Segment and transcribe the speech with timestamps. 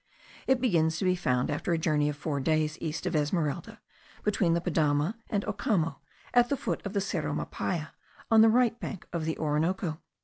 [0.47, 3.79] It begins to be found after a journey of four days east of Esmeralda,
[4.23, 5.99] between the Padamo and Ocamo,
[6.33, 7.89] at the foot of the Cerro Mapaya,
[8.31, 10.01] on the right bank of the Orinoco.